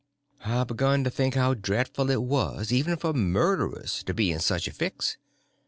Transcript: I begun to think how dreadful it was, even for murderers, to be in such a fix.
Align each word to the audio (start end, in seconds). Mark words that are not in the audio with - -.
I 0.45 0.63
begun 0.63 1.03
to 1.03 1.11
think 1.11 1.35
how 1.35 1.53
dreadful 1.53 2.09
it 2.09 2.23
was, 2.23 2.73
even 2.73 2.97
for 2.97 3.13
murderers, 3.13 4.01
to 4.05 4.15
be 4.15 4.31
in 4.31 4.39
such 4.39 4.67
a 4.67 4.73
fix. 4.73 5.15